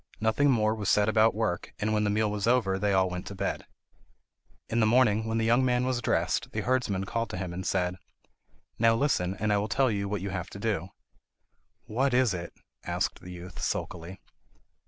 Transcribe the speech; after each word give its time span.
Nothing 0.19 0.49
more 0.49 0.73
was 0.73 0.89
said 0.89 1.07
about 1.07 1.35
work, 1.35 1.73
and 1.77 1.93
when 1.93 2.05
the 2.05 2.09
meal 2.09 2.31
was 2.31 2.47
over 2.47 2.79
they 2.79 2.91
all 2.91 3.07
went 3.07 3.27
to 3.27 3.35
bed. 3.35 3.67
In 4.67 4.79
the 4.79 4.87
morning, 4.87 5.25
when 5.27 5.37
the 5.37 5.45
young 5.45 5.63
man 5.63 5.85
was 5.85 6.01
dressed, 6.01 6.51
the 6.53 6.61
herdsman 6.61 7.03
called 7.05 7.29
to 7.29 7.37
him 7.37 7.53
and 7.53 7.63
said: 7.63 7.97
"Now 8.79 8.95
listen, 8.95 9.35
and 9.35 9.53
I 9.53 9.59
will 9.59 9.67
tell 9.67 9.91
you 9.91 10.09
what 10.09 10.21
you 10.21 10.31
have 10.31 10.49
to 10.49 10.59
do." 10.59 10.89
"What 11.83 12.15
is 12.15 12.33
it?" 12.33 12.51
asked 12.83 13.19
the 13.21 13.29
youth, 13.31 13.61
sulkily. 13.61 14.19